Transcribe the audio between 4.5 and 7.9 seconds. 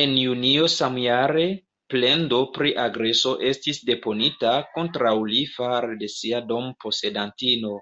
kontraŭ li fare de sia dom-posedantino.